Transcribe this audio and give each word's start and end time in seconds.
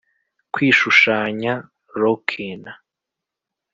kwishushanya? 0.53 1.53
rockin'! 2.01 2.61